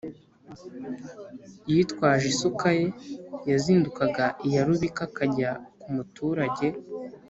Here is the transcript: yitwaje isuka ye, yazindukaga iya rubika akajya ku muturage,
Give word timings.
yitwaje 1.69 2.25
isuka 2.33 2.67
ye, 2.79 2.85
yazindukaga 3.49 4.25
iya 4.47 4.61
rubika 4.67 5.01
akajya 5.09 5.51
ku 5.81 5.87
muturage, 5.95 6.67